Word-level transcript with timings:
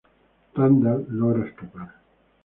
Randall 0.55 1.05
logra 1.11 1.43
escapar. 1.45 1.89